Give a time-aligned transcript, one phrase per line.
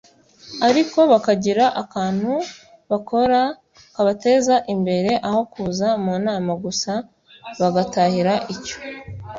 [0.67, 2.33] ariko bakagira akantu
[2.91, 3.41] bakora
[3.95, 6.91] kabateza imbere aho kuza mu nama gusa
[7.59, 8.77] bagatahira icyo